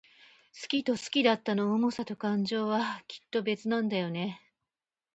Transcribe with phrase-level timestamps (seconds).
[0.59, 4.41] 好きと好きだったの想さと感情は、きっと別なんだよね。